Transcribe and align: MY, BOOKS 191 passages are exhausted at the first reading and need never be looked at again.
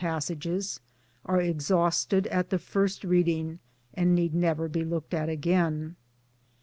MY, 0.01 0.07
BOOKS 0.09 0.29
191 0.31 0.59
passages 0.59 0.79
are 1.25 1.41
exhausted 1.41 2.25
at 2.33 2.49
the 2.49 2.57
first 2.57 3.03
reading 3.03 3.59
and 3.93 4.15
need 4.15 4.33
never 4.33 4.67
be 4.67 4.83
looked 4.83 5.13
at 5.13 5.29
again. 5.29 5.95